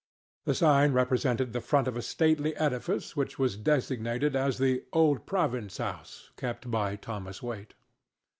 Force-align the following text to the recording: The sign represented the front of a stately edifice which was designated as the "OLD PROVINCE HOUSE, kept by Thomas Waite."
The 0.45 0.55
sign 0.55 0.93
represented 0.93 1.53
the 1.53 1.61
front 1.61 1.87
of 1.87 1.95
a 1.95 2.01
stately 2.01 2.55
edifice 2.57 3.15
which 3.15 3.37
was 3.37 3.55
designated 3.55 4.35
as 4.35 4.57
the 4.57 4.83
"OLD 4.93 5.27
PROVINCE 5.27 5.77
HOUSE, 5.77 6.31
kept 6.37 6.71
by 6.71 6.95
Thomas 6.95 7.43
Waite." 7.43 7.75